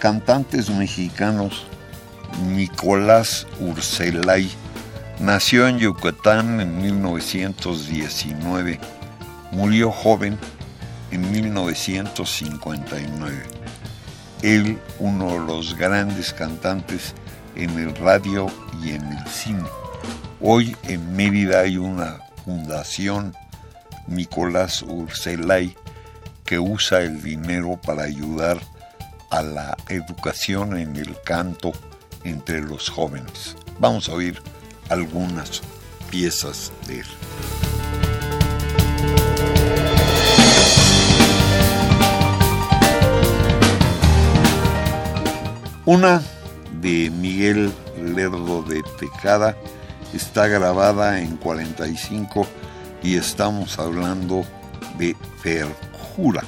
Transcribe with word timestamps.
Cantantes 0.00 0.70
mexicanos, 0.70 1.66
Nicolás 2.48 3.46
Urselay, 3.60 4.50
nació 5.20 5.68
en 5.68 5.78
Yucatán 5.78 6.60
en 6.60 6.82
1919, 6.82 8.80
murió 9.52 9.92
joven 9.92 10.36
en 11.12 11.30
1959. 11.30 13.44
Él, 14.42 14.80
uno 14.98 15.34
de 15.34 15.40
los 15.46 15.76
grandes 15.76 16.32
cantantes 16.32 17.14
en 17.54 17.70
el 17.78 17.94
radio 17.94 18.48
y 18.82 18.94
en 18.94 19.06
el 19.12 19.24
cine. 19.28 19.68
Hoy 20.40 20.76
en 20.82 21.14
Mérida 21.14 21.60
hay 21.60 21.76
una 21.76 22.18
fundación, 22.44 23.32
Nicolás 24.08 24.82
Urselay, 24.82 25.76
que 26.44 26.58
usa 26.58 27.02
el 27.02 27.22
dinero 27.22 27.78
para 27.80 28.02
ayudar 28.02 28.58
a 28.58 28.73
la 29.42 29.76
educación 29.88 30.76
en 30.76 30.96
el 30.96 31.16
canto 31.24 31.72
entre 32.24 32.60
los 32.62 32.88
jóvenes. 32.88 33.56
Vamos 33.78 34.08
a 34.08 34.12
oír 34.12 34.40
algunas 34.88 35.62
piezas 36.10 36.72
de 36.86 37.00
él. 37.00 37.06
Una 45.86 46.22
de 46.80 47.10
Miguel 47.10 47.72
Lerdo 48.00 48.62
de 48.62 48.82
Tecada 48.98 49.54
está 50.14 50.46
grabada 50.46 51.20
en 51.20 51.36
45 51.36 52.46
y 53.02 53.16
estamos 53.16 53.78
hablando 53.78 54.44
de 54.96 55.14
Perjura. 55.42 56.42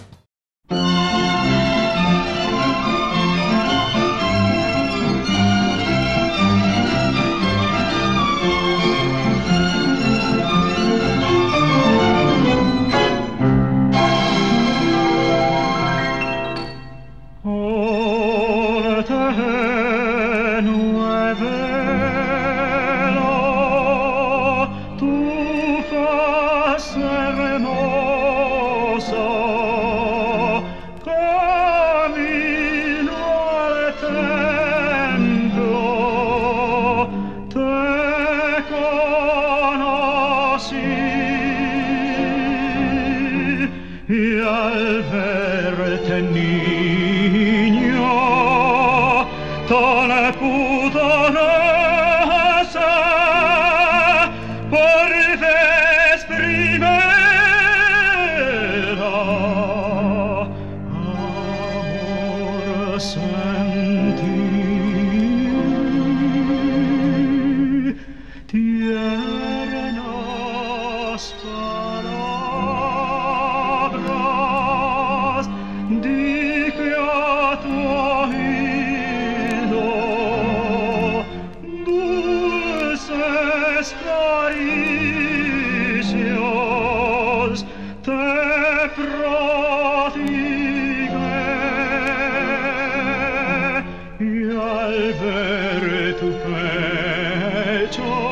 vedere 95.13 96.15
tu 96.19 96.33
pecio 96.43 98.26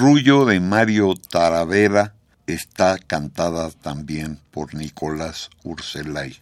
Arrullo 0.00 0.46
de 0.46 0.60
Mario 0.60 1.12
Taravera 1.14 2.14
está 2.46 2.96
cantada 2.96 3.70
también 3.70 4.40
por 4.50 4.74
Nicolás 4.74 5.50
Urselay. 5.62 6.40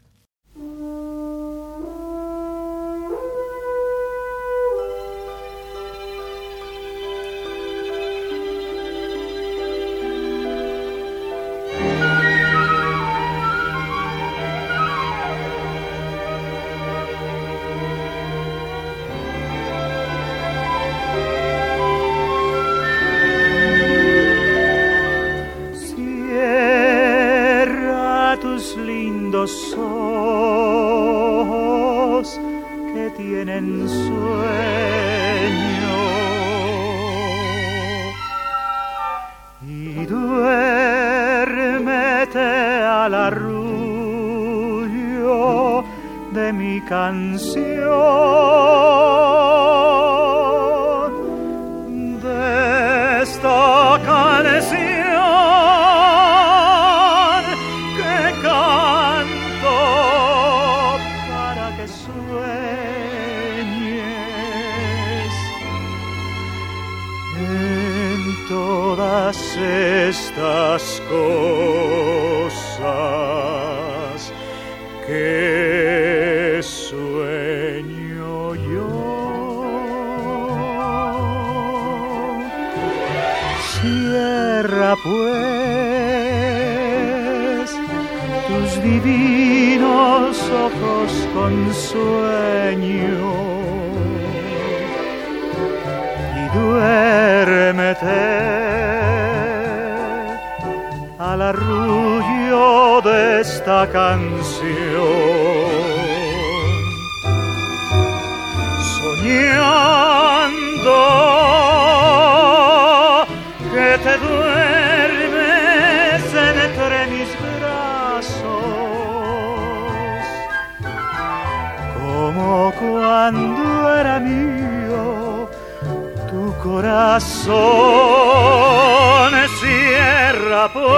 Pues 130.73 130.89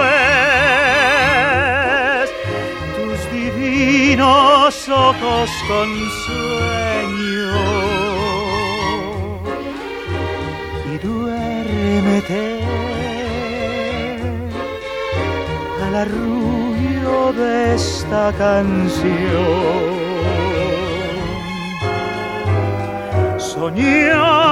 tus 2.97 3.21
divinos 3.33 4.89
ojos 4.89 5.51
con 5.69 5.89
sueño 6.27 7.55
y 10.93 10.99
duérmete 10.99 12.61
al 15.85 15.95
arrullo 15.97 17.33
de 17.33 17.75
esta 17.75 18.33
canción. 18.37 19.91
Soñando 23.39 24.51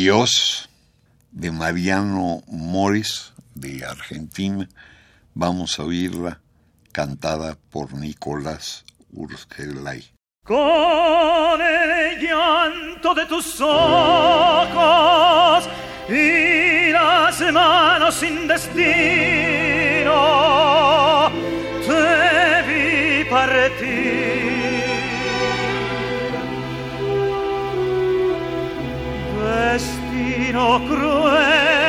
Adiós 0.00 0.66
de 1.30 1.50
Mariano 1.50 2.42
Morris 2.48 3.34
de 3.54 3.84
Argentina. 3.84 4.66
Vamos 5.34 5.78
a 5.78 5.84
oírla 5.84 6.40
cantada 6.90 7.58
por 7.68 7.92
Nicolás 7.92 8.86
Urgelay. 9.12 10.02
Con 10.42 11.60
el 11.60 12.18
llanto 12.18 13.14
de 13.14 13.26
tus 13.26 13.60
ojos 13.60 14.78
y 16.08 16.92
las 16.92 17.38
manos 17.52 18.14
sin 18.14 18.48
destino, 18.48 18.80
te 21.86 22.62
vi 22.68 23.24
partir 23.28 23.89
destino 30.50 30.80
cruel 30.84 31.79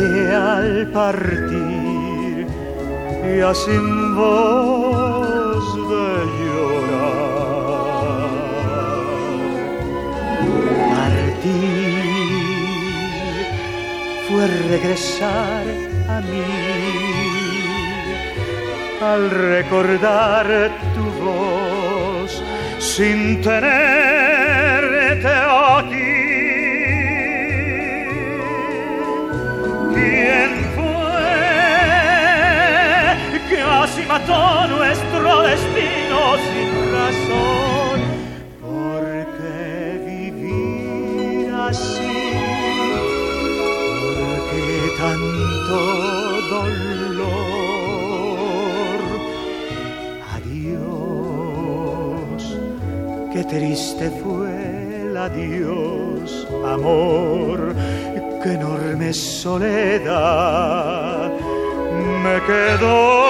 al 0.00 0.86
partir 0.88 2.46
y 3.24 3.54
sin 3.54 4.16
voz 4.16 5.64
de 5.90 6.08
llorar. 6.38 7.52
Partir 10.94 12.04
fue 14.28 14.46
regresar 14.70 15.64
a 16.08 16.20
mí 16.22 16.42
al 19.02 19.30
recordar 19.30 20.46
tu 20.94 21.04
voz 21.22 22.30
sin 22.78 23.42
tenerte 23.42 23.91
mató 34.12 34.44
nuestro 34.68 35.42
destino 35.42 36.18
sin 36.44 36.70
razón? 36.96 37.98
¿Por 38.60 39.04
qué 39.36 39.66
vivir 40.10 41.48
así? 41.54 42.18
¿Por 44.04 44.26
qué 44.50 44.70
tanto 45.00 45.76
dolor? 46.50 46.82
Qué 53.32 53.42
triste 53.44 54.04
fue 54.22 54.52
el 55.06 55.14
adiós, 55.16 56.46
amor, 56.66 57.58
qué 58.42 58.50
enorme 58.52 59.10
soledad 59.14 60.72
me 62.22 62.36
quedó. 62.46 63.21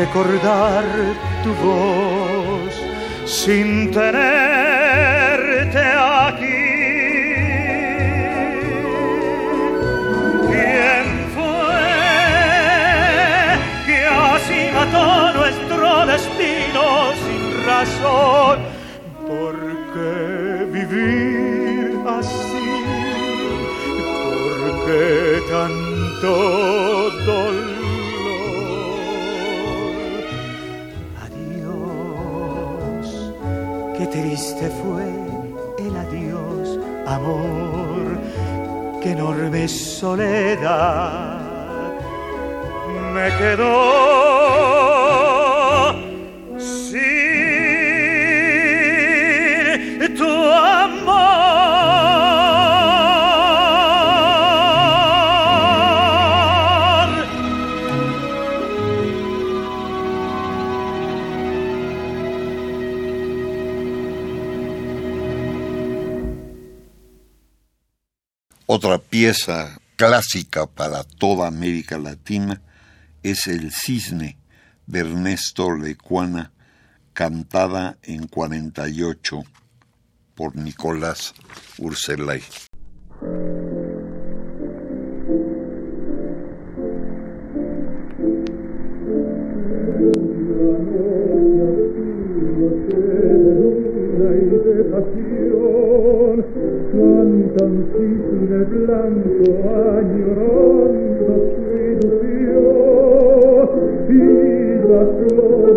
Recordar 0.00 0.84
tu 1.44 1.52
voz 1.66 2.72
sin 3.26 3.90
tenerte 3.90 5.84
aquí. 6.22 6.68
¿Quién 10.48 11.06
fue 11.34 11.84
que 13.86 13.98
así 14.30 14.60
mató 14.78 15.06
nuestro 15.38 15.88
destino 16.12 16.84
sin 17.22 17.42
razón? 17.70 18.56
¿Por 19.30 19.56
qué 19.92 20.14
vivir 20.76 21.90
así? 22.18 22.68
¿Por 24.32 24.60
qué 24.86 25.06
tan 25.50 25.72
dolor. 26.22 27.59
Triste 34.10 34.70
fue 34.82 35.08
el 35.78 35.96
adiós, 35.96 36.78
amor, 37.06 38.18
qué 39.02 39.12
enorme 39.12 39.68
soledad 39.68 41.40
me 43.14 43.28
quedó. 43.38 44.29
Otra 68.82 68.96
pieza 68.96 69.78
clásica 69.96 70.66
para 70.66 71.04
toda 71.04 71.46
América 71.46 71.98
Latina 71.98 72.62
es 73.22 73.46
El 73.46 73.72
Cisne 73.72 74.38
de 74.86 75.00
Ernesto 75.00 75.76
Lecuana, 75.76 76.50
cantada 77.12 77.98
en 78.02 78.26
48 78.26 79.42
por 80.34 80.56
Nicolás 80.56 81.34
Urselay. 81.76 82.42
tanto 98.90 99.46
agirando 99.98 101.30
credo 101.54 102.08
io, 102.26 103.68
fila 104.08 105.02
tua 105.14 105.69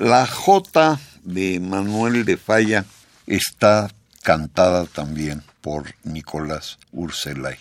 La 0.00 0.26
J 0.26 0.98
de 1.24 1.60
Manuel 1.60 2.24
de 2.24 2.38
Falla 2.38 2.86
está 3.26 3.90
cantada 4.22 4.86
también 4.86 5.42
por 5.60 5.94
Nicolás 6.04 6.78
Urselay. 6.90 7.58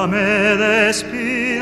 Y 0.00 1.60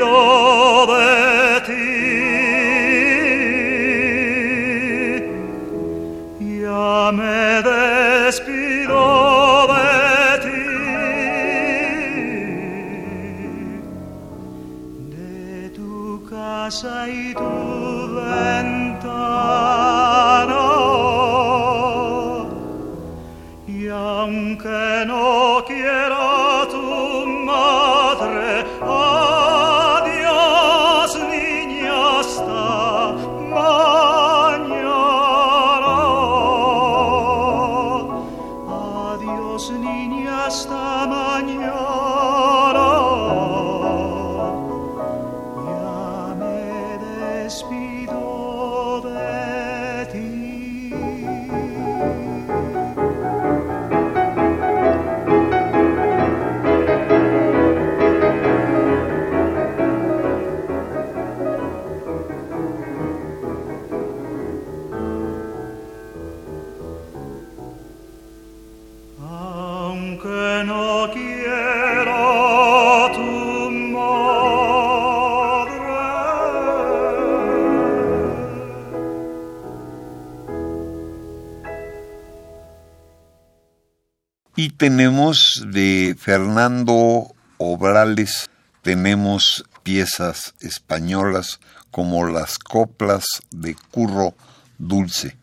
tenemos 84.79 85.61
de 85.67 86.15
Fernando 86.17 87.35
Obrales, 87.57 88.49
tenemos 88.81 89.65
piezas 89.83 90.55
españolas 90.61 91.59
como 91.91 92.25
las 92.25 92.57
coplas 92.57 93.25
de 93.51 93.75
Curro 93.91 94.35
Dulce. 94.77 95.38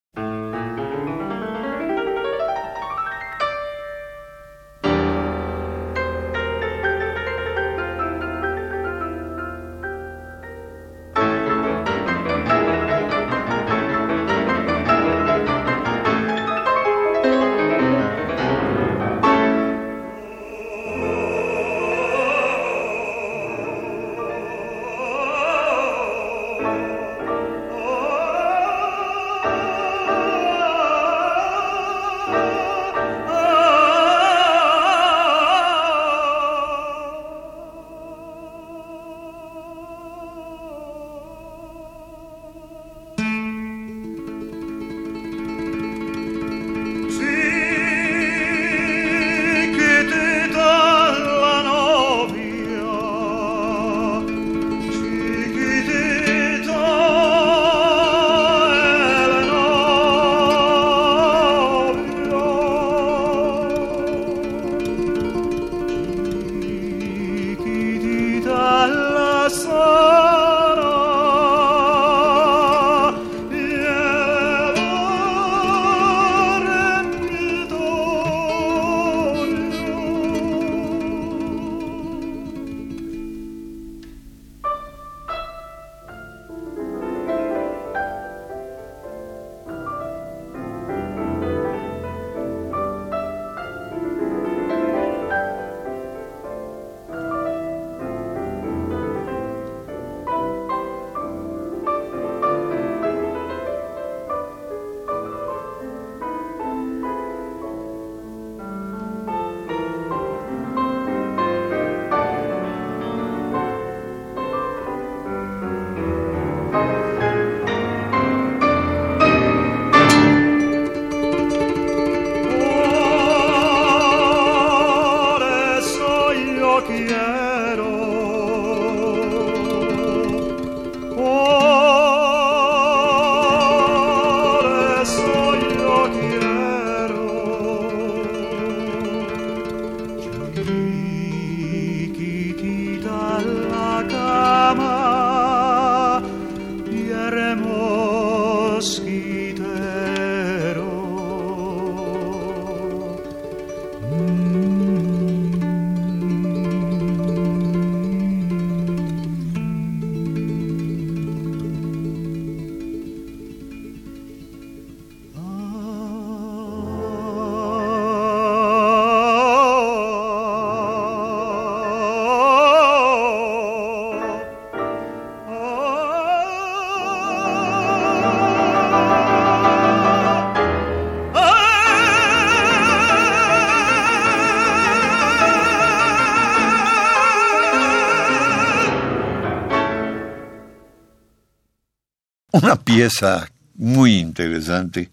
Una 192.67 192.75
pieza 192.75 193.49
muy 193.77 194.19
interesante 194.19 195.09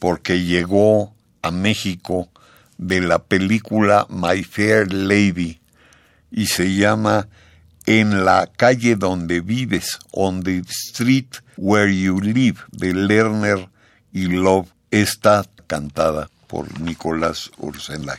porque 0.00 0.42
llegó 0.42 1.14
a 1.40 1.52
México 1.52 2.28
de 2.78 3.00
la 3.00 3.20
película 3.20 4.08
My 4.10 4.42
Fair 4.42 4.92
Lady 4.92 5.60
y 6.32 6.46
se 6.46 6.74
llama 6.74 7.28
En 7.86 8.24
la 8.24 8.48
calle 8.48 8.96
donde 8.96 9.40
vives, 9.40 10.00
on 10.10 10.42
the 10.42 10.64
street 10.68 11.36
where 11.56 11.96
you 11.96 12.20
live, 12.20 12.58
de 12.72 12.92
Lerner 12.92 13.68
y 14.12 14.26
Love, 14.26 14.66
está 14.90 15.44
cantada 15.68 16.28
por 16.48 16.80
Nicolás 16.80 17.52
Ursenay. 17.58 18.18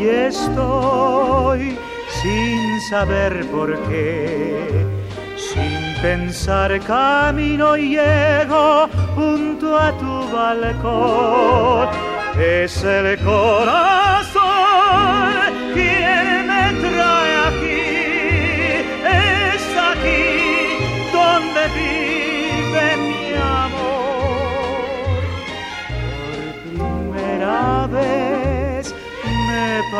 Y 0.00 0.08
estoy 0.08 1.78
sin 2.22 2.80
saber 2.90 3.46
por 3.46 3.78
qué. 3.88 4.86
Sin 5.36 6.02
pensar 6.02 6.80
camino 6.80 7.76
y 7.76 7.90
llego 7.90 8.88
junto 9.14 9.78
a 9.78 9.92
tu 9.98 10.28
balcón. 10.32 11.88
Es 12.38 12.82
el 12.82 13.18
corazón 13.18 14.42
quien 15.74 16.46
me 16.48 16.72
trae 16.80 17.13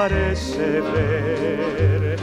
parece 0.09 0.83
ver 0.93 2.17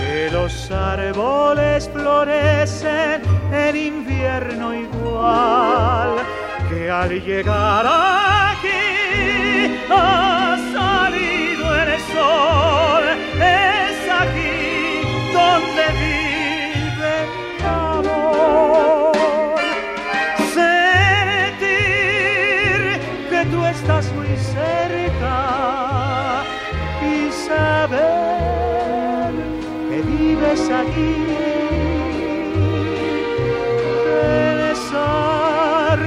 que 0.00 0.30
los 0.32 0.68
árboles 0.72 1.88
florecen 1.92 3.22
en 3.52 3.76
invierno 3.76 4.74
igual 4.74 6.16
que 6.68 6.90
al 6.90 7.10
llegar 7.24 7.86
aquí 7.86 9.78
vives 30.50 30.70
aquí. 30.70 31.14
Pensar 34.72 35.98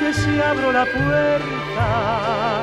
que 0.00 0.14
si 0.14 0.40
abro 0.40 0.72
la 0.72 0.84
puerta, 0.84 2.62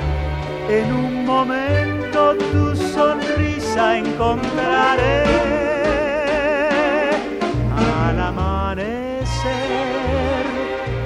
en 0.70 0.94
un 0.94 1.26
momento 1.26 2.36
tu 2.38 2.76
sonrisa 2.76 3.98
encontraré. 3.98 5.24
Al 7.76 8.20
amanecer 8.20 9.36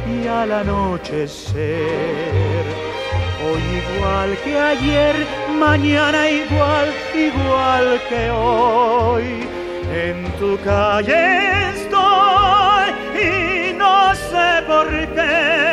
y 0.08 0.28
al 0.28 0.52
anochecer, 0.52 1.66
hoy 3.46 3.62
igual 3.82 4.38
que 4.44 4.60
ayer, 4.60 5.16
mañana 5.58 6.30
igual, 6.30 6.94
igual 7.16 8.02
que 8.10 8.30
hoy. 8.32 9.57
En 9.92 10.32
tu 10.38 10.58
calle 10.64 11.70
estoy 11.70 12.90
y 13.16 13.74
no 13.74 14.14
sé 14.16 14.64
por 14.68 14.88
qué. 15.16 15.67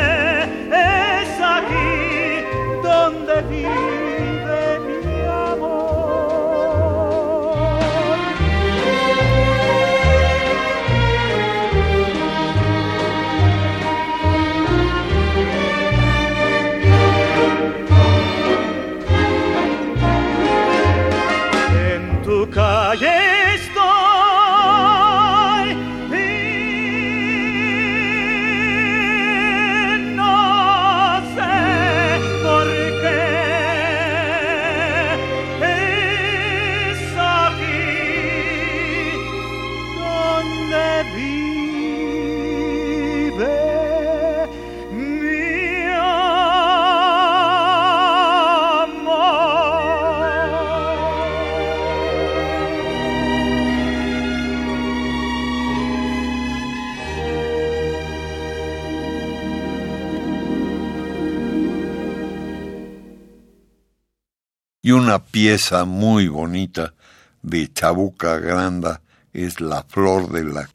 Una 64.95 65.19
pieza 65.19 65.83
muy 65.83 66.29
bonita 66.29 66.93
de 67.41 67.71
Chabuca 67.71 68.37
Granda 68.37 69.01
es 69.33 69.59
La 69.59 69.83
Flor 69.83 70.31
de 70.31 70.43
la. 70.45 70.69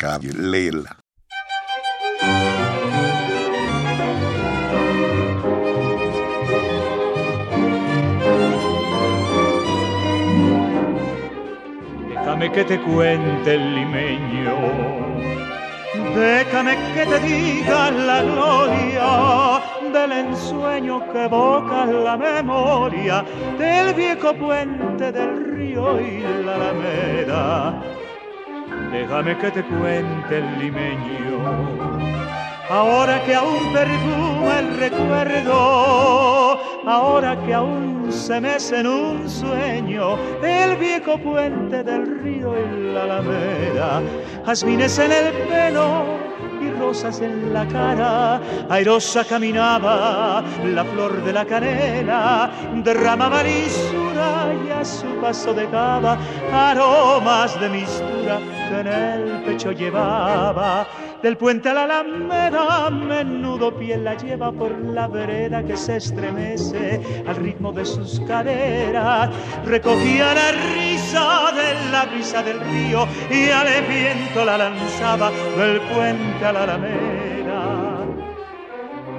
Déjame 12.08 12.50
déjame 12.50 12.52
que 12.52 12.64
te 12.64 12.80
cuente 12.82 13.54
el 13.54 13.74
limeño. 13.74 14.56
Déjame 16.14 16.76
que 16.94 17.06
te 17.06 17.20
diga 17.20 17.90
la 17.90 18.22
gloria 18.22 19.79
del 19.92 20.12
ensueño 20.12 21.00
que 21.12 21.24
evoca 21.24 21.86
la 21.86 22.16
memoria 22.16 23.24
del 23.58 23.94
viejo 23.94 24.34
puente 24.34 25.12
del 25.12 25.56
río 25.56 26.00
y 26.00 26.20
la 26.44 26.54
alameda. 26.54 27.82
Déjame 28.92 29.36
que 29.38 29.50
te 29.50 29.62
cuente 29.64 30.38
el 30.38 30.58
limeño 30.58 32.00
ahora 32.70 33.22
que 33.24 33.34
aún 33.34 33.72
perfuma 33.72 34.60
el 34.60 34.76
recuerdo, 34.78 36.60
ahora 36.86 37.36
que 37.44 37.52
aún 37.52 38.06
se 38.10 38.40
mece 38.40 38.78
en 38.78 38.86
un 38.86 39.28
sueño 39.28 40.16
el 40.42 40.76
viejo 40.76 41.18
puente 41.18 41.82
del 41.82 42.20
río 42.22 42.54
y 42.56 42.92
la 42.94 43.02
alameda, 43.02 44.02
jazmines 44.46 44.98
en 45.00 45.12
el 45.12 45.32
pelo 45.48 46.04
rosas 46.80 47.20
en 47.20 47.52
la 47.52 47.66
cara, 47.68 48.40
airosa 48.70 49.24
caminaba 49.24 50.42
la 50.64 50.84
flor 50.84 51.22
de 51.22 51.32
la 51.32 51.44
canela, 51.44 52.50
derramaba 52.82 53.42
lisura 53.42 54.54
y 54.66 54.70
a 54.70 54.84
su 54.84 55.06
paso 55.20 55.52
dejaba 55.52 56.18
aromas 56.52 57.60
de 57.60 57.68
mistura 57.68 58.38
que 58.68 58.80
en 58.80 58.86
el 58.86 59.42
pecho 59.44 59.72
llevaba 59.72 60.86
del 61.22 61.36
puente 61.36 61.68
a 61.68 61.74
la 61.74 61.84
alameda, 61.84 62.88
menudo 62.90 63.76
piel 63.76 64.04
la 64.04 64.16
lleva 64.16 64.50
por 64.52 64.78
la 64.78 65.06
vereda 65.06 65.62
que 65.62 65.76
se 65.76 65.96
estremece 65.96 67.24
al 67.26 67.36
ritmo 67.36 67.72
de 67.72 67.84
sus 67.84 68.20
caderas. 68.20 69.28
Recogía 69.66 70.34
la 70.34 70.52
risa 70.74 71.52
de 71.52 71.90
la 71.90 72.06
brisa 72.06 72.42
del 72.42 72.60
río 72.60 73.06
y 73.30 73.50
al 73.50 73.68
viento 73.86 74.44
la 74.44 74.56
lanzaba 74.56 75.30
del 75.58 75.80
puente 75.82 76.44
a 76.44 76.52
la 76.52 76.66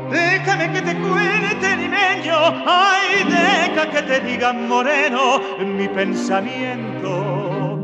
Déjame 0.10 0.72
que 0.72 0.82
te 0.82 0.96
cuente, 0.96 1.76
limeño, 1.76 2.64
ay, 2.66 3.26
deja 3.26 3.90
que 3.90 4.02
te 4.04 4.22
diga 4.22 4.54
moreno 4.54 5.42
mi 5.60 5.90
pensamiento. 5.90 7.78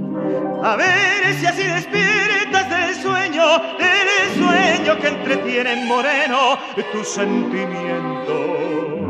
A 0.64 0.78
ver 0.78 1.34
si 1.36 1.46
así 1.46 1.64
despiertas 1.64 2.70
del 2.70 2.96
sueño, 2.96 3.44
del 3.78 4.30
sueño 4.38 4.98
que 5.02 5.08
entretiene 5.08 5.74
en 5.74 5.86
moreno 5.88 6.58
tu 6.92 7.04
sentimiento. 7.04 9.07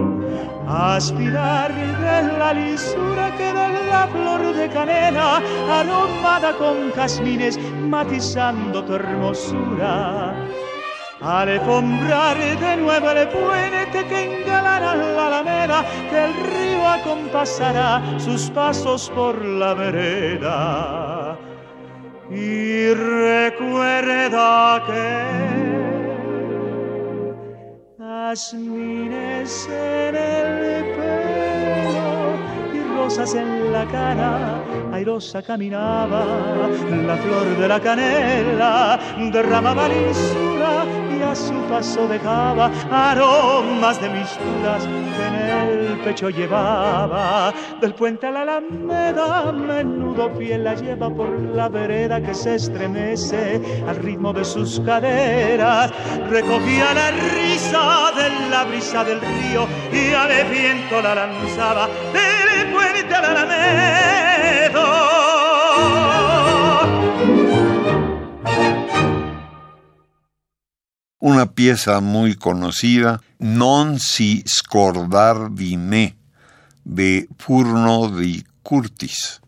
Aspirar 0.67 1.73
de 1.73 2.37
la 2.37 2.53
lisura 2.53 3.33
que 3.37 3.53
da 3.53 3.69
la 3.69 4.07
flor 4.07 4.53
de 4.53 4.67
canela, 4.67 5.41
aromada 5.71 6.51
con 6.57 6.91
jazmines, 6.91 7.57
matizando 7.79 8.83
tu 8.83 8.95
hermosura. 8.95 10.35
Alfombrar 11.21 12.37
de 12.37 12.77
nuevo 12.77 13.11
el 13.11 13.29
puente 13.29 14.05
que 14.09 14.41
engalana 14.41 14.95
la 14.95 15.27
alameda, 15.27 15.85
que 16.09 16.25
el 16.25 16.33
río 16.33 16.85
acompasará 16.85 18.01
sus 18.19 18.49
pasos 18.51 19.09
por 19.15 19.43
la 19.43 19.73
vereda. 19.73 21.37
Y 22.29 22.93
recuerda 22.93 24.83
que 24.85 25.66
jazmines 28.27 29.69
en 29.69 30.15
el 30.15 30.83
pelo 30.95 32.35
y 32.73 32.79
rosas 32.95 33.33
en 33.35 33.71
la 33.71 33.85
cara 33.85 34.61
airosa 34.91 35.41
caminaba, 35.41 36.25
la 37.07 37.17
flor 37.17 37.57
de 37.57 37.67
la 37.69 37.79
canela 37.79 38.99
derramaba 39.31 39.87
lisura 39.87 41.06
a 41.27 41.35
su 41.35 41.53
paso 41.69 42.07
dejaba 42.07 42.71
aromas 42.91 43.99
de 44.01 44.09
misturas 44.09 44.83
que 44.83 45.25
en 45.27 45.35
el 45.35 45.99
pecho 45.99 46.29
llevaba. 46.29 47.53
Del 47.81 47.93
puente 47.93 48.27
a 48.27 48.31
la 48.31 48.41
alameda, 48.41 49.51
menudo 49.51 50.33
piel 50.33 50.63
la 50.63 50.75
lleva 50.75 51.09
por 51.09 51.29
la 51.29 51.69
vereda 51.69 52.21
que 52.21 52.33
se 52.33 52.55
estremece 52.55 53.61
al 53.87 53.97
ritmo 53.97 54.33
de 54.33 54.45
sus 54.45 54.79
caderas. 54.79 55.91
Recogía 56.29 56.93
la 56.93 57.11
risa 57.11 58.11
de 58.15 58.49
la 58.49 58.63
brisa 58.65 59.03
del 59.03 59.19
río 59.19 59.67
y 59.91 60.13
al 60.13 60.49
viento 60.49 61.01
la 61.01 61.15
lanzaba 61.15 61.87
del 62.13 62.71
puente 62.71 63.15
alameda. 63.15 64.26
Una 71.27 71.45
pieza 71.45 71.99
muy 71.99 72.35
conocida, 72.35 73.21
Non 73.39 73.99
si 73.99 74.41
scordar 74.45 75.49
di 75.49 75.75
me, 75.75 76.15
de 76.83 77.27
Furno 77.37 78.07
di 78.07 78.41
Curtis. 78.61 79.41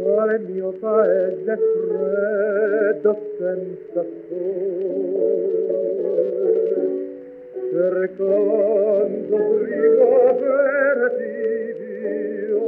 cuore 0.00 0.38
mio 0.38 0.72
paese 0.80 1.56
freddo 1.56 3.12
senza 3.38 4.02
sole 4.28 5.70
cercando 7.70 9.36
primavera 9.62 11.08
di 11.18 11.74
Dio. 11.78 12.66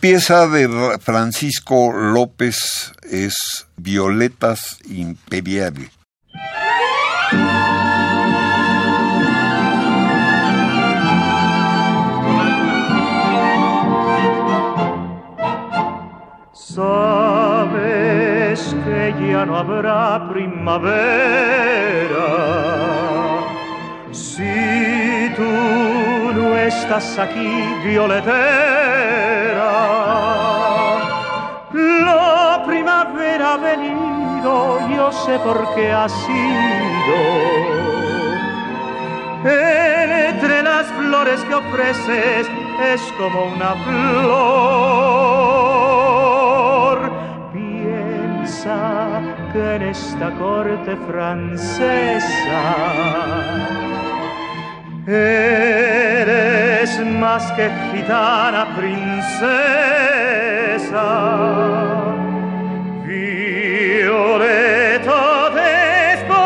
pieza 0.00 0.46
de 0.46 0.98
Francisco 0.98 1.92
López 1.92 2.92
es 3.10 3.66
Violetas 3.76 4.78
Imperiales. 4.88 5.90
Sabes 16.52 16.94
que 18.84 19.14
ya 19.20 19.44
no 19.44 19.58
habrá 19.58 20.30
primavera 20.30 21.10
si 24.12 25.30
tú 25.36 25.42
no 26.32 26.56
estás 26.56 27.18
aquí, 27.18 27.64
violetera. 27.84 28.79
Venido, 33.76 34.78
yo 34.88 35.12
sé 35.12 35.38
por 35.40 35.74
qué 35.74 35.92
ha 35.92 36.08
sido. 36.08 37.16
Entre 39.44 40.62
las 40.62 40.86
flores 40.86 41.40
que 41.44 41.54
ofreces 41.54 42.46
es 42.92 43.02
como 43.18 43.44
una 43.54 43.74
flor. 43.84 44.60
Piensa 47.52 49.20
que 49.52 49.76
en 49.76 49.82
esta 49.82 50.30
corte 50.32 50.96
francesa 51.08 52.62
eres 55.06 57.00
más 57.06 57.50
que 57.52 57.70
gitana 57.92 58.66
princesa. 58.76 59.40
Violeta 64.10 65.50
de 65.54 65.70
España, 66.14 66.42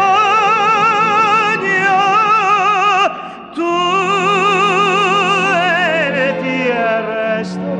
tú 3.54 3.72
eres 6.04 6.32
tierra 6.42 7.40
extraña. 7.40 7.72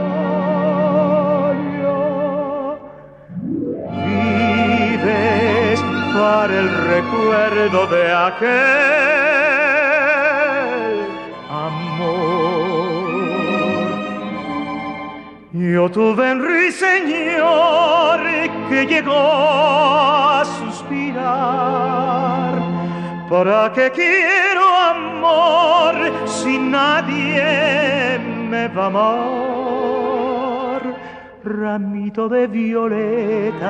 Vives 4.06 5.80
para 6.14 6.54
el 6.62 6.68
recuerdo 6.94 7.80
de 7.88 8.04
aquel 8.28 8.54
amor. 11.50 13.04
Yo 15.52 15.84
tuve 15.90 16.24
un 16.32 16.38
ruiseñor 16.42 18.20
que 18.74 18.86
llegó 18.86 19.14
a 19.14 20.44
suspirar. 20.58 22.52
¿Para 23.30 23.72
qué 23.72 23.90
quiero 23.92 24.64
amor 24.76 25.94
si 26.26 26.58
nadie 26.58 28.18
me 28.50 28.66
va 28.68 28.84
a 28.84 28.86
amar? 28.86 30.82
Ramito 31.44 32.28
de 32.28 32.48
violetas 32.48 33.64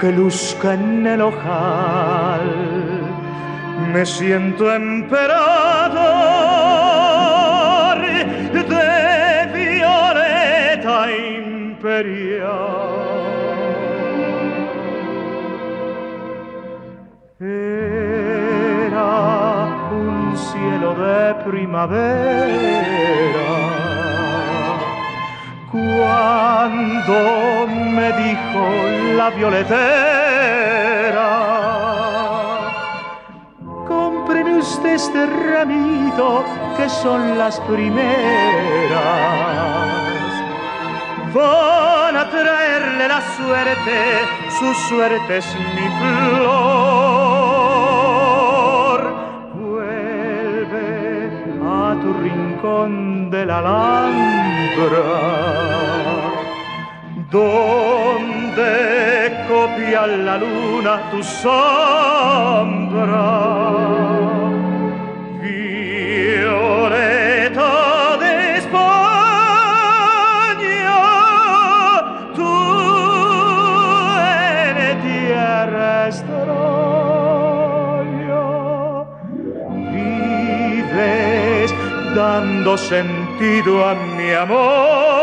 que 0.00 0.10
luzca 0.10 0.74
en 0.74 1.06
el 1.06 1.20
ojal. 1.20 2.46
Me 3.92 4.04
siento 4.04 4.74
emperador 4.74 6.39
de 20.94 21.34
primavera. 21.44 22.80
Cuando 25.70 27.18
me 27.68 28.12
dijo 28.12 28.62
la 29.16 29.30
violetera 29.30 29.90
cómpreme 33.86 34.58
usted 34.58 34.94
este 34.94 35.26
ramito 35.26 36.44
que 36.76 36.88
son 36.88 37.38
las 37.38 37.60
primeras. 37.60 38.10
Van 41.32 42.16
a 42.16 42.28
traerle 42.28 43.06
la 43.06 43.20
suerte 43.36 44.40
su 44.60 44.74
suerte 44.88 45.38
es 45.38 45.46
mi 45.74 45.88
flor 45.98 47.39
tu 52.00 52.12
rincón 52.14 53.30
de 53.30 53.46
la 53.46 53.58
Alhambra 53.58 55.04
donde 57.30 58.70
copia 59.48 60.06
la 60.06 60.36
luna 60.38 61.10
tu 61.10 61.22
sombra. 61.22 61.60
Sentido 82.76 83.86
a 83.88 83.94
mi 83.94 84.32
amor. 84.32 85.20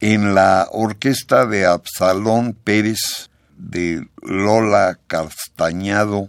En 0.00 0.34
la 0.34 0.68
orquesta 0.70 1.46
de 1.46 1.64
Absalón 1.64 2.52
Pérez 2.52 3.30
de 3.56 4.06
Lola 4.20 4.98
Castañado 5.06 6.28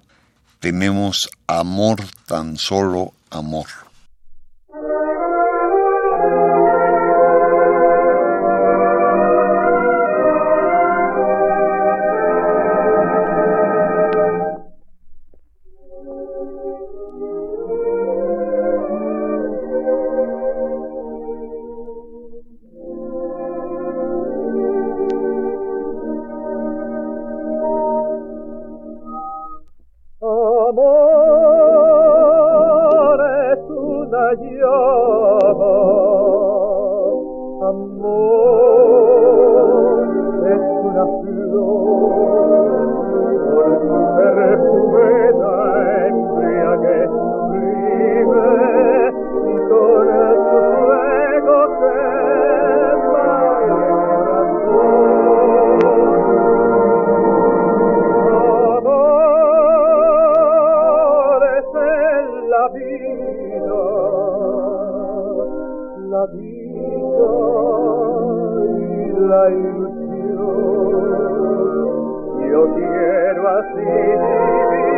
tenemos 0.60 1.30
Amor 1.46 1.98
tan 2.26 2.58
solo 2.58 3.14
amor. 3.30 3.85
la 62.56 62.68
vida, 62.70 63.82
la 66.10 66.26
vida 66.28 67.32
y 68.80 69.14
la 69.20 69.44
ilusión. 69.50 70.46
Yo 72.50 72.62
quiero 72.76 73.42
así 73.50 73.86
vivir. 73.86 74.95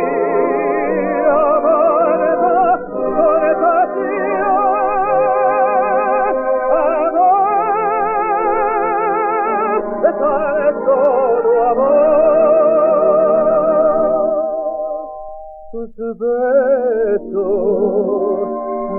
Tus 15.78 15.94
besos 15.94 17.38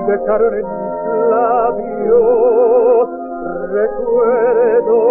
dejaron 0.07 0.53
en 0.53 0.63
mis 0.63 0.95
labios 1.29 3.09
recuerdos 3.73 5.07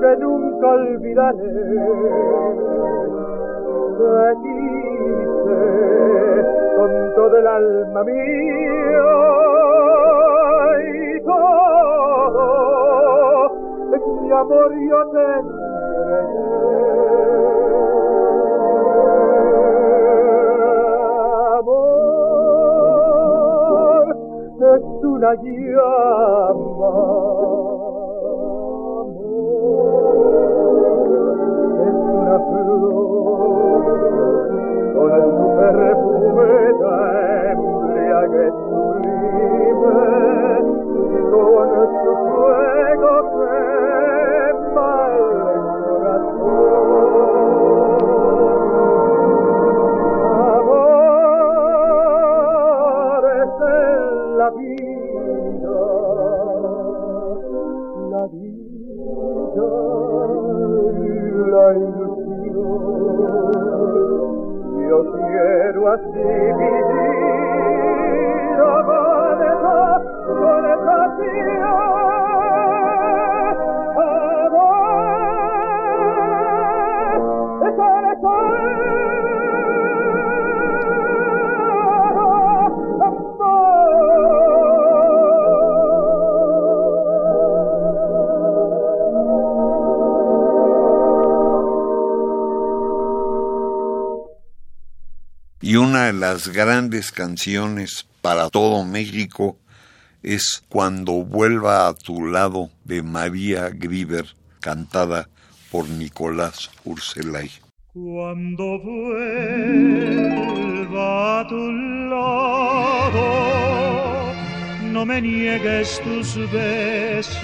que 0.00 0.10
nunca 0.18 0.66
olvidaré. 0.68 1.56
Te 3.96 4.36
quise 4.42 5.60
con 6.76 6.90
todo 7.14 7.34
el 7.38 7.46
alma 7.46 8.04
mía 8.04 9.00
y 10.84 11.20
todo 11.22 12.36
mi 14.20 14.30
amor 14.30 14.70
yo 14.90 15.00
te 15.10 15.24
entregué. 15.38 16.95
Una 25.16 25.34
llama. 25.34 27.35
Una 95.76 96.06
de 96.06 96.12
las 96.14 96.48
grandes 96.48 97.12
canciones 97.12 98.06
para 98.22 98.50
todo 98.50 98.84
México 98.84 99.58
es 100.22 100.62
Cuando 100.68 101.24
vuelva 101.24 101.86
a 101.86 101.94
tu 101.94 102.26
lado 102.26 102.70
de 102.84 103.02
María 103.02 103.68
Grieber, 103.68 104.26
cantada 104.60 105.28
por 105.70 105.88
Nicolás 105.88 106.70
Urselay. 106.84 107.50
Cuando 107.96 108.78
vuelva 108.80 109.40
a 111.40 111.48
tu 111.48 111.72
lado, 112.10 113.24
no 114.92 115.06
me 115.06 115.22
niegues 115.22 115.98
tus 116.02 116.36
besos, 116.52 117.40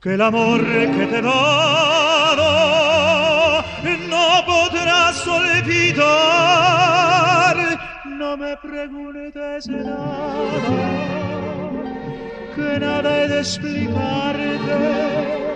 que 0.00 0.14
el 0.14 0.22
amor 0.22 0.64
que 0.64 1.06
te 1.10 1.18
he 1.18 1.22
dado 1.22 2.42
no 4.08 4.46
podrás 4.46 5.28
olvidar. 5.28 6.06
No 8.06 8.38
me 8.38 8.56
preguntes 8.56 9.68
nada, 9.68 10.48
que 12.56 12.80
nada 12.80 13.24
he 13.24 13.28
de 13.28 13.40
explicarte 13.40 15.49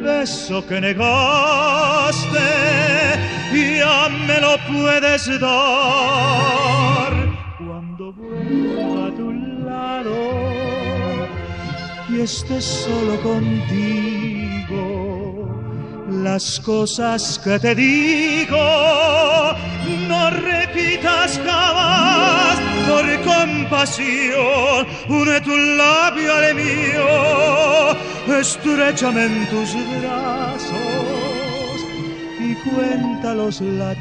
beso 0.00 0.66
que 0.66 0.80
negaste 0.80 2.40
ya 3.80 4.08
me 4.26 4.40
lo 4.40 4.56
puedes 4.70 5.22
dar. 5.40 7.12
Cuando 7.58 8.12
vuelva 8.12 9.06
a 9.06 9.10
tu 9.14 9.32
lado 9.64 10.18
y 12.08 12.20
estés 12.20 12.64
solo 12.64 13.20
contigo 13.22 14.84
las 16.10 16.60
cosas 16.60 17.38
que 17.38 17.58
te 17.58 17.74
digo 17.74 18.58
compasión 23.70 24.86
une 25.08 25.40
tu 25.42 25.56
labio 25.56 26.34
al 26.34 26.54
mío 26.54 27.06
estrechame 28.38 29.26
en 29.26 29.46
tus 29.46 29.74
brazos 30.00 30.76
y 32.40 32.54
cuenta 32.68 33.34
los 33.34 33.60
latidos 33.60 34.00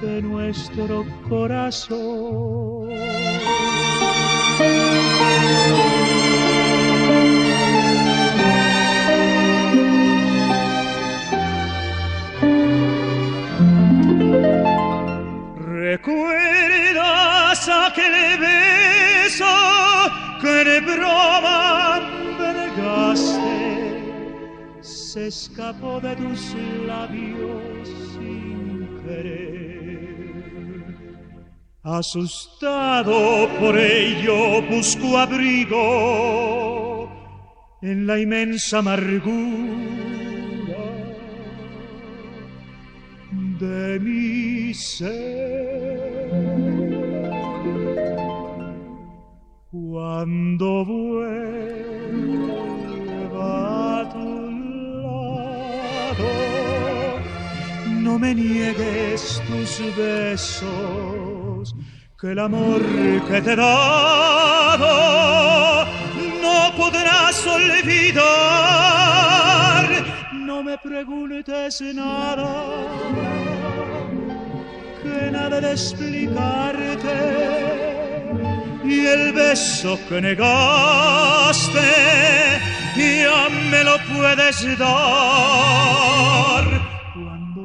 de 0.00 0.22
nuestro 0.22 1.04
corazón. 1.28 2.90
¿Recuerdas 17.90 17.98
aquel 17.98 18.38
beso 18.38 19.44
que 20.40 20.64
de 20.64 20.80
broma 20.80 22.00
me 22.38 22.52
negaste? 22.52 23.54
Se 24.80 25.26
escapó 25.26 26.00
de 26.00 26.16
tus 26.16 26.54
labios 26.86 27.88
sin 28.12 29.00
querer. 29.04 30.94
Asustado 31.82 33.48
por 33.58 33.76
ello 33.78 34.62
busco 34.62 35.18
abrigo 35.18 37.08
en 37.82 38.06
la 38.06 38.18
inmensa 38.18 38.78
amargura 38.78 39.30
de 43.58 43.98
mi 44.00 44.74
ser. 44.74 45.89
Cuando 49.70 50.84
vuelva 50.84 51.30
a 54.00 54.08
tu 54.10 54.50
lado, 55.00 56.28
no 57.88 58.18
me 58.18 58.34
niegues 58.34 59.40
tus 59.46 59.80
besos, 59.96 61.76
que 62.20 62.32
el 62.32 62.40
amor 62.40 62.82
que 63.28 63.40
te 63.42 63.52
he 63.52 63.56
dado 63.56 64.88
no 66.42 66.74
podrás 66.76 67.46
olvidar. 67.46 68.24
No 70.32 70.64
me 70.64 70.76
preguntes 70.78 71.80
nada, 71.94 72.64
que 75.00 75.30
nada 75.30 75.60
de 75.60 75.70
explicarte 75.70 77.89
y 78.90 79.06
el 79.06 79.32
beso 79.32 79.98
que 80.08 80.20
negaste 80.20 81.80
ya 82.96 83.48
me 83.70 83.84
lo 83.84 83.96
puedes 84.12 84.56
dar. 84.78 86.64
Cuando 87.14 87.62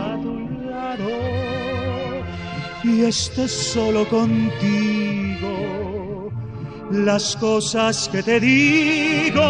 a 0.00 0.18
tu 0.22 0.34
lado 0.70 1.10
y 2.82 3.04
estés 3.04 3.52
solo 3.52 4.08
contigo 4.08 5.15
las 6.90 7.36
cosas 7.36 8.08
que 8.08 8.22
te 8.22 8.40
digo 8.40 9.42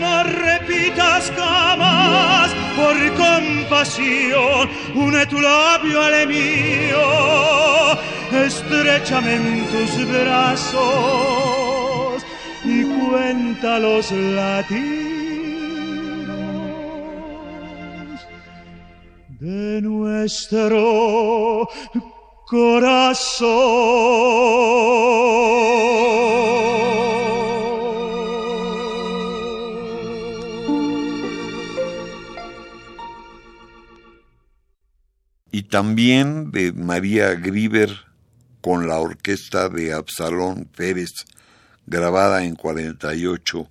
no 0.00 0.24
repitas 0.24 1.32
jamás 1.36 2.50
por 2.76 2.96
compasión, 3.14 4.68
une 4.94 5.26
tu 5.26 5.40
labio 5.40 6.00
al 6.02 6.26
mío, 6.26 7.96
estrechame 8.32 9.34
en 9.34 9.66
tus 9.72 10.06
brazos 10.08 10.74
y 12.64 12.84
cuenta 12.84 13.78
los 13.78 14.10
latidos 14.12 15.14
de 19.40 19.80
nuestro 19.82 21.68
y 35.54 35.62
también 35.62 36.50
de 36.50 36.72
María 36.72 37.34
Grieber 37.34 37.90
con 38.60 38.88
la 38.88 38.98
orquesta 38.98 39.68
de 39.68 39.92
Absalón 39.92 40.64
Pérez, 40.64 41.12
grabada 41.86 42.44
en 42.44 42.56
48, 42.56 43.68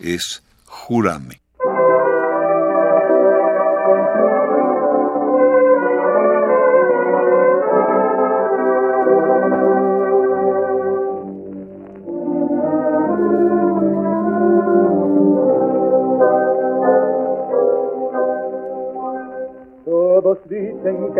es 0.00 0.42
Júrame. 0.64 1.45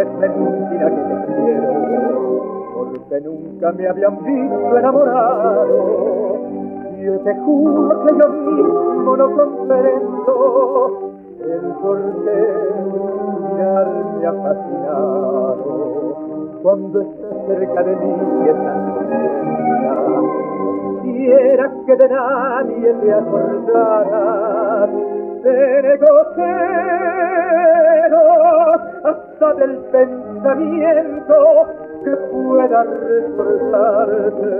Es 0.00 0.08
mentira 0.18 0.90
que 0.90 0.96
te 0.96 1.26
quiero, 1.34 1.70
porque 2.74 3.20
nunca 3.20 3.72
me 3.72 3.88
habían 3.88 4.24
visto 4.24 4.78
enamorado. 4.78 6.38
Yo 7.00 7.18
te 7.20 7.34
juro 7.36 8.04
que 8.04 8.14
yo 8.18 8.28
mismo 8.28 9.16
no 9.16 9.30
comprendo 9.36 11.12
el 11.40 11.60
por 11.80 11.98
qué 12.24 12.38
mirarme 13.52 14.26
ha 14.26 14.32
fascinado. 14.32 15.62
Cuando 16.62 17.00
estás 17.00 17.46
cerca 17.46 17.82
de 17.82 17.96
mí 17.96 18.14
y 18.44 18.48
estás 18.48 18.96
quisiera 21.26 21.70
que 21.86 21.96
de 21.96 22.08
nadie 22.08 22.94
te 22.94 23.12
acordaras 23.12 24.90
de 25.42 25.82
negocios 25.82 26.46
hasta 29.36 29.52
del 29.54 29.76
pensamiento 29.92 31.34
que 32.04 32.16
pueda 32.16 32.84
recordarte 32.84 34.52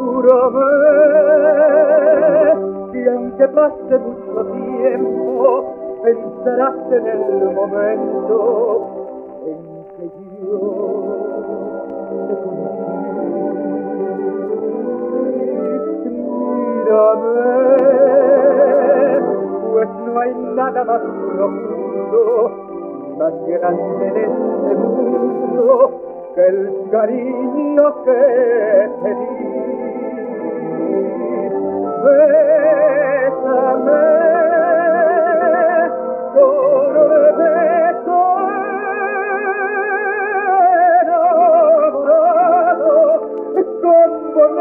Júrame 0.03 0.69
que 2.93 3.01
aunque 3.09 3.47
pase 3.49 3.95
mucho 3.99 4.39
tiempo, 4.47 5.65
pensarás 6.03 6.77
en 6.93 7.07
el 7.07 7.55
momento 7.55 8.37
en 9.47 9.59
que 9.97 10.05
yo 10.43 10.90
Pues 19.71 19.89
no 20.05 20.21
hay 20.21 20.35
nada 20.35 20.83
más 20.85 21.01
profundo, 21.01 22.51
más 23.17 23.33
grande 23.47 24.09
en 24.09 24.17
este 24.17 24.75
mundo 24.75 26.01
que 26.35 26.47
el 26.49 26.91
cariño 26.91 28.05
que 28.05 28.91
te 29.05 29.11
di. 29.15 29.27
Bésame, 33.31 34.30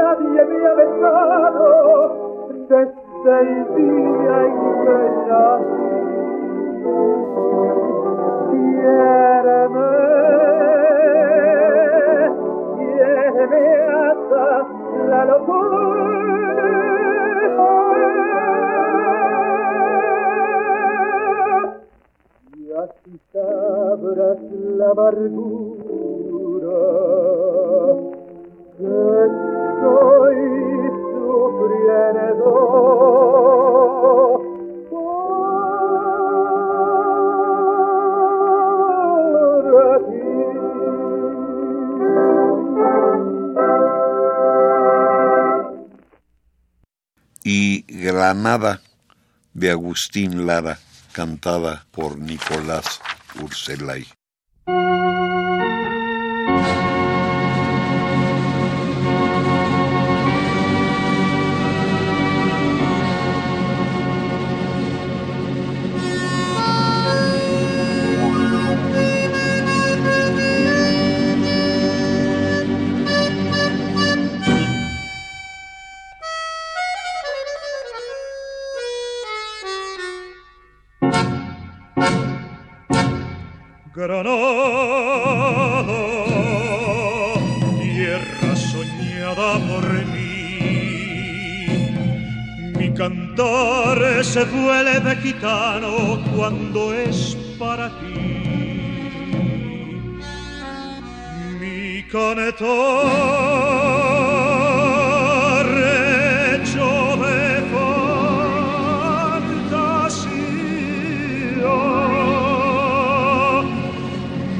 nadie 0.09 0.45
me 0.45 0.65
ha 0.65 0.73
besado 0.73 1.65
desde 2.67 3.33
el 3.41 3.49
día 3.75 4.35
en 4.45 4.55
que 4.81 4.97
nací. 5.27 5.89
Quiéreme, 8.49 9.91
quiéreme 12.77 13.61
hasta 14.01 14.45
la 15.09 15.21
locura. 15.25 15.79
Sabrás 23.31 24.41
la 24.77 24.89
amargura 24.89 25.29
que 28.77 29.48
y 47.43 47.81
Granada 47.87 48.81
de 49.53 49.71
Agustín 49.71 50.45
Lara, 50.45 50.77
cantada 51.13 51.87
por 51.91 52.19
Nicolás 52.19 53.01
Urselay. 53.41 54.18
Vuelve 94.99 95.15
gitano 95.21 96.19
cuando 96.35 96.93
es 96.93 97.37
para 97.57 97.89
ti. 97.99 98.05
Mi 101.59 102.03
cantar 102.03 102.59
hecho 106.53 107.17
de 107.23 107.61
fantasía 107.73 108.09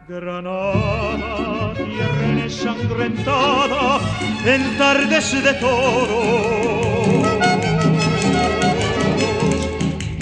Granada, 0.08 1.74
tierra 1.76 2.44
ensangrentada 2.44 4.00
en 4.46 4.78
tardes 4.78 5.44
de 5.44 5.54
toro. 5.54 6.22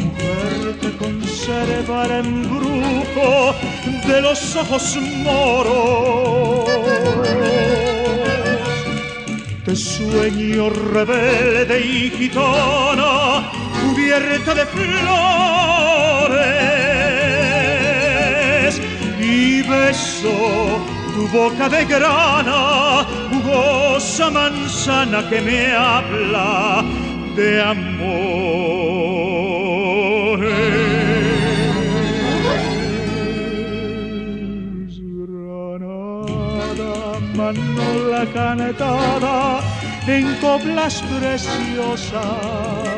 Mujer 0.03 0.76
que 0.82 0.91
conserva 0.97 2.05
el 2.20 2.30
grupo 2.47 3.55
de 4.07 4.22
los 4.22 4.55
ojos 4.55 4.97
moros 5.24 6.68
de 9.68 9.76
sueño 9.76 10.70
rebelde 10.70 11.82
y 11.82 12.09
gitana 12.09 13.51
cubierta 14.07 14.55
de 14.55 14.65
flores 14.65 14.87
y 19.19 19.61
beso 19.63 20.79
tu 21.13 21.27
boca 21.27 21.67
de 21.67 21.83
grana, 21.85 23.05
jugosa 23.29 24.29
manzana 24.29 25.27
que 25.29 25.41
me 25.41 25.73
habla 25.73 26.85
de 27.35 27.61
amor. 27.61 27.97
Granada, 35.19 36.93
mano 37.35 37.87
la 38.09 38.25
cantada 38.33 39.59
en 40.07 40.35
coplas 40.35 41.03
preciosas 41.19 42.96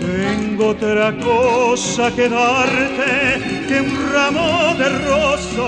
tengo 0.00 0.68
otra 0.68 1.12
cosa 1.18 2.10
que 2.14 2.28
darte 2.28 3.40
que 3.68 3.80
un 3.80 4.12
ramo 4.12 4.74
de 4.80 4.88
rosas, 5.10 5.60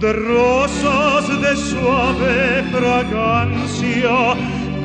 de 0.00 0.12
rosas 0.12 1.40
de 1.40 1.56
suave 1.56 2.64
fragancia 2.72 4.16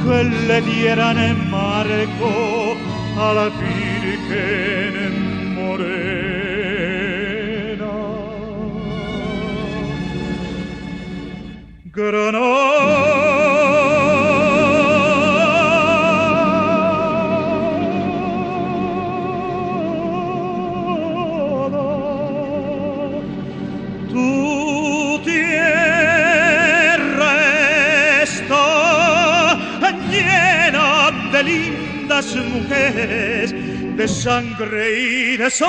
que 0.03 0.23
le 0.47 0.61
dieran 0.61 1.17
en 1.19 1.49
marco 1.49 2.31
a 3.17 3.33
la 3.33 3.47
Virgen 3.61 5.13
morena. 5.55 6.31
Granada 11.93 12.60
mujeres 32.35 33.51
de 33.95 34.07
sangre 34.07 34.99
y 34.99 35.37
de 35.37 35.49
sol. 35.49 35.67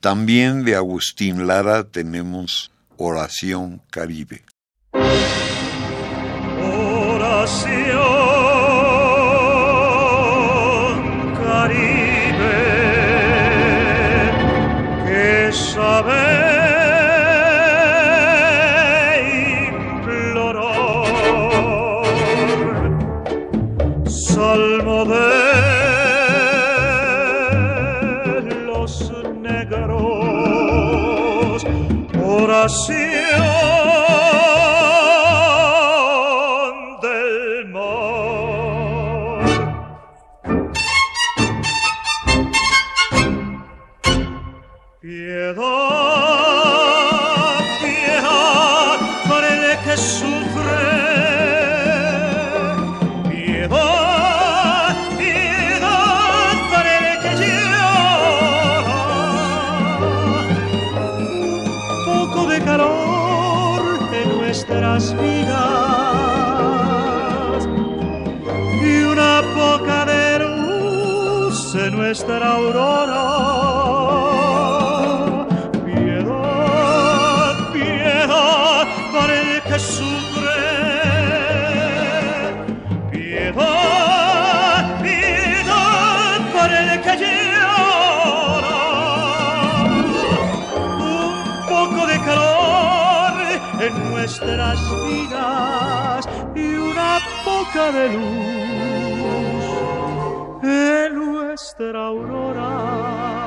También 0.00 0.64
de 0.64 0.74
Agustín 0.74 1.46
Lara 1.46 1.84
tenemos 1.84 2.70
Oración 2.96 3.80
Caribe. 3.90 4.42
Del 32.68 33.07
en 93.80 94.10
nuestras 94.10 94.78
vidas 95.06 96.28
y 96.54 96.74
una 96.74 97.18
poca 97.44 97.92
de 97.92 98.08
luz 98.14 98.58
en 100.62 101.14
nuestra 101.14 102.06
aurora. 102.06 103.37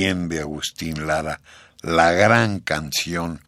También 0.00 0.30
de 0.30 0.40
Agustín 0.40 1.06
Lara, 1.06 1.40
la 1.82 2.12
gran 2.12 2.60
canción 2.60 3.40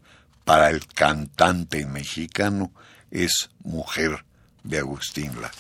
para 0.44 0.68
el 0.68 0.86
cantante 0.86 1.86
mexicano 1.86 2.72
es 3.11 3.48
Mujer 3.64 4.24
de 4.62 4.78
Agustín 4.80 5.32
Lara. 5.40 5.55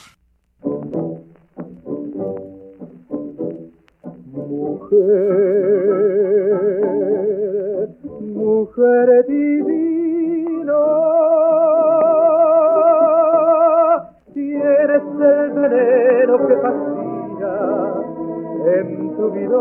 mujer, 4.24 5.08
mujer 8.20 9.26
divina, 9.28 10.74
tienes 14.34 15.02
el 15.20 15.50
veneno 15.52 16.46
que 16.46 16.54
fascina 16.56 17.91
en 18.66 19.16
tu 19.16 19.30
vida. 19.30 19.58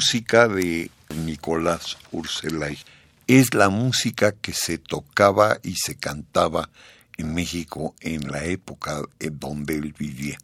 Música 0.00 0.48
de 0.48 0.90
Nicolás 1.26 1.98
Urselay 2.10 2.78
es 3.26 3.52
la 3.52 3.68
música 3.68 4.32
que 4.32 4.54
se 4.54 4.78
tocaba 4.78 5.58
y 5.62 5.74
se 5.76 5.94
cantaba 5.94 6.70
en 7.18 7.34
México 7.34 7.94
en 8.00 8.32
la 8.32 8.42
época 8.44 9.02
en 9.18 9.38
donde 9.38 9.76
él 9.76 9.94
vivía. 9.98 10.38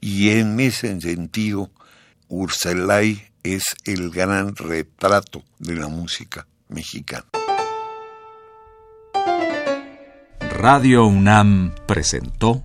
Y 0.00 0.30
en 0.30 0.58
ese 0.58 1.00
sentido, 1.00 1.70
Urselay 2.26 3.22
es 3.44 3.62
el 3.84 4.10
gran 4.10 4.56
retrato 4.56 5.44
de 5.60 5.76
la 5.76 5.86
música 5.86 6.48
mexicana. 6.68 7.26
Radio 10.40 11.06
UNAM 11.06 11.72
presentó 11.86 12.64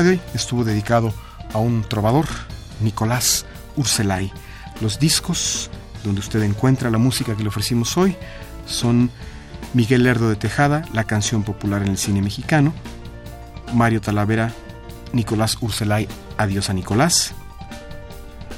De 0.00 0.10
hoy 0.10 0.20
estuvo 0.32 0.64
dedicado 0.64 1.12
a 1.52 1.58
un 1.58 1.82
trovador, 1.82 2.24
Nicolás 2.80 3.44
Urselay. 3.76 4.32
Los 4.80 4.98
discos 4.98 5.70
donde 6.02 6.20
usted 6.20 6.42
encuentra 6.42 6.90
la 6.90 6.96
música 6.96 7.36
que 7.36 7.42
le 7.42 7.50
ofrecimos 7.50 7.98
hoy 7.98 8.16
son 8.64 9.10
Miguel 9.74 10.04
Lerdo 10.04 10.30
de 10.30 10.36
Tejada, 10.36 10.86
la 10.94 11.04
canción 11.04 11.42
popular 11.42 11.82
en 11.82 11.88
el 11.88 11.98
cine 11.98 12.22
mexicano, 12.22 12.72
Mario 13.74 14.00
Talavera, 14.00 14.52
Nicolás 15.12 15.58
Urselay, 15.60 16.08
Adiós 16.38 16.70
a 16.70 16.72
Nicolás, 16.72 17.34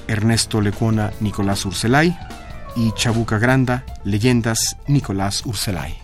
Ernesto 0.07 0.61
Lecuona, 0.61 1.11
Nicolás 1.19 1.65
Urselay 1.67 2.17
y 2.77 2.93
Chabuca 2.93 3.39
Granda, 3.39 3.85
Leyendas, 4.05 4.77
Nicolás 4.87 5.45
Urselay. 5.45 6.04